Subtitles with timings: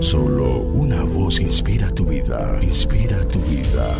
[0.00, 3.94] Solo una voz inspira tu vida, inspira tu vida.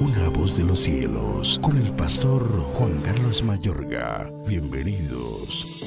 [0.00, 2.42] Una voz de los cielos, con el pastor
[2.74, 4.30] Juan Carlos Mayorga.
[4.46, 5.84] Bienvenidos.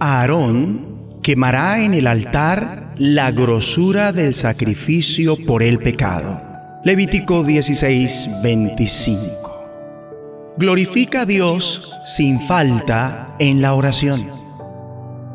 [0.00, 6.40] Aarón quemará en el altar la grosura del sacrificio por el pecado.
[6.84, 10.54] Levítico 16, 25.
[10.58, 14.41] Glorifica a Dios sin falta en la oración.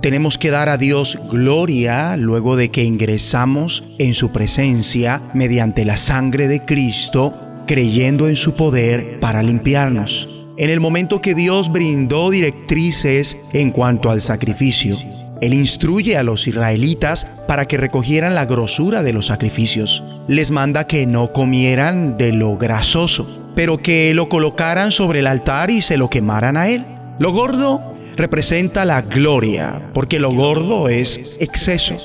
[0.02, 5.97] Tenemos que dar a Dios gloria luego de que ingresamos en su presencia mediante la
[5.97, 7.33] sangre de Cristo,
[7.65, 10.29] creyendo en su poder para limpiarnos.
[10.57, 14.97] En el momento que Dios brindó directrices en cuanto al sacrificio,
[15.41, 20.04] Él instruye a los israelitas para que recogieran la grosura de los sacrificios.
[20.27, 25.71] Les manda que no comieran de lo grasoso, pero que lo colocaran sobre el altar
[25.71, 26.86] y se lo quemaran a él.
[27.19, 31.98] Lo gordo representa la gloria, porque lo gordo es exceso.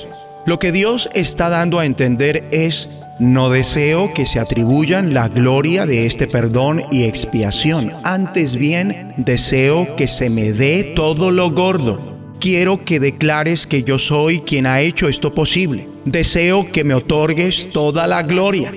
[0.45, 5.86] Lo que Dios está dando a entender es, no deseo que se atribuyan la gloria
[5.86, 12.12] de este perdón y expiación, antes bien deseo que se me dé todo lo gordo.
[12.41, 15.89] Quiero que declares que yo soy quien ha hecho esto posible.
[16.05, 18.73] Deseo que me otorgues toda la gloria.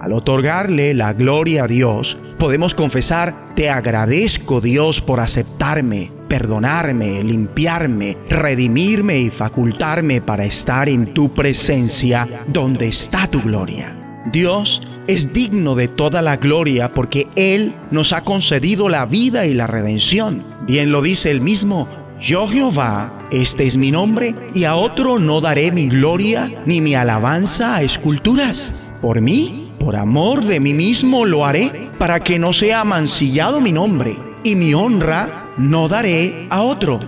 [0.00, 8.16] Al otorgarle la gloria a Dios, podemos confesar, te agradezco Dios por aceptarme, perdonarme, limpiarme,
[8.28, 14.22] redimirme y facultarme para estar en tu presencia donde está tu gloria.
[14.32, 19.54] Dios es digno de toda la gloria porque Él nos ha concedido la vida y
[19.54, 20.44] la redención.
[20.68, 21.88] Bien lo dice Él mismo,
[22.20, 26.94] yo Jehová, este es mi nombre, y a otro no daré mi gloria ni mi
[26.94, 28.90] alabanza a esculturas.
[29.02, 33.72] Por mí por amor de mí mismo lo haré, para que no sea mancillado mi
[33.72, 34.14] nombre,
[34.44, 36.98] y mi honra no daré a otro.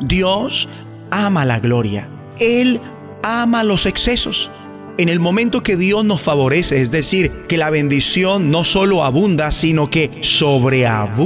[0.00, 0.68] Dios
[1.10, 2.08] ama la gloria.
[2.40, 2.80] Él
[3.22, 4.50] ama los excesos.
[4.98, 9.52] En el momento que Dios nos favorece, es decir, que la bendición no solo abunda,
[9.52, 11.22] sino que sobreabunda,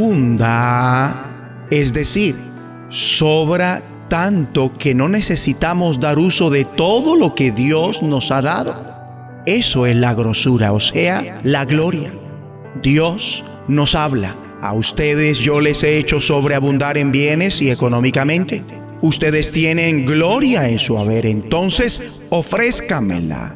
[1.71, 2.37] es decir,
[2.91, 8.95] sobra tanto que no necesitamos dar uso de todo lo que Dios nos ha dado.
[9.47, 12.12] Eso es la grosura, o sea, la gloria.
[12.83, 14.37] Dios nos habla.
[14.62, 18.65] A ustedes yo les he hecho sobreabundar en bienes y económicamente.
[19.03, 23.54] Ustedes tienen gloria en su haber, entonces ofrézcamela.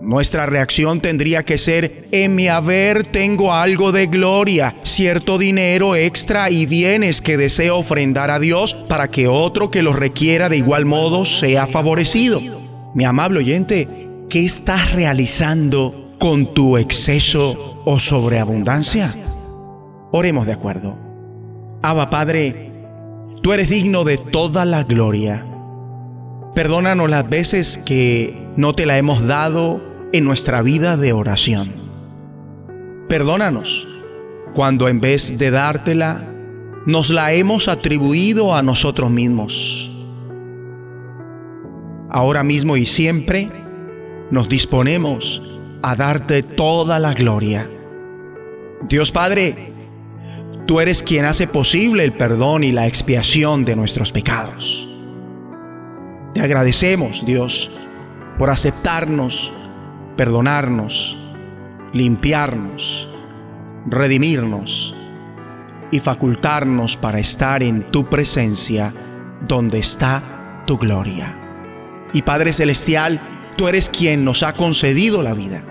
[0.00, 6.50] Nuestra reacción tendría que ser, en mi haber tengo algo de gloria, cierto dinero extra
[6.50, 10.86] y bienes que deseo ofrendar a Dios para que otro que los requiera de igual
[10.86, 12.40] modo sea favorecido.
[12.94, 19.12] Mi amable oyente, ¿Qué estás realizando con tu exceso o sobreabundancia?
[20.12, 20.96] Oremos de acuerdo.
[21.82, 22.72] Abba Padre,
[23.42, 25.46] tú eres digno de toda la gloria.
[26.54, 29.80] Perdónanos las veces que no te la hemos dado
[30.12, 31.72] en nuestra vida de oración.
[33.08, 33.86] Perdónanos
[34.54, 36.26] cuando en vez de dártela,
[36.86, 39.90] nos la hemos atribuido a nosotros mismos.
[42.10, 43.50] Ahora mismo y siempre,
[44.30, 45.42] nos disponemos
[45.82, 47.70] a darte toda la gloria.
[48.88, 49.72] Dios Padre,
[50.70, 54.86] tú eres quien hace posible el perdón y la expiación de nuestros pecados.
[56.32, 57.72] Te agradecemos, Dios,
[58.38, 59.52] por aceptarnos,
[60.16, 61.18] perdonarnos,
[61.92, 63.08] limpiarnos,
[63.84, 64.94] redimirnos
[65.90, 68.94] y facultarnos para estar en tu presencia
[69.48, 71.36] donde está tu gloria.
[72.12, 73.20] Y Padre Celestial,
[73.56, 75.64] tú eres quien nos ha concedido la vida,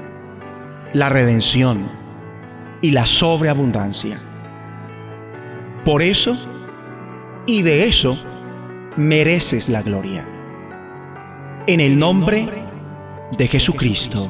[0.92, 1.90] la redención
[2.82, 4.26] y la sobreabundancia.
[5.86, 6.38] Por eso
[7.48, 8.18] y de eso
[8.98, 10.28] mereces la gloria.
[11.68, 12.48] En el nombre
[13.38, 14.30] de Jesucristo.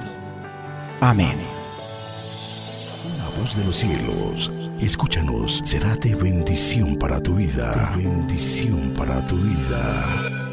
[1.02, 1.38] Amén.
[3.18, 7.94] La voz de los cielos, escúchanos, será de bendición para tu vida.
[7.96, 10.49] bendición para tu vida.